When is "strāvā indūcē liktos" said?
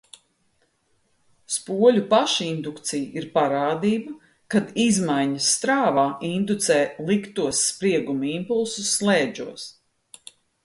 5.57-7.61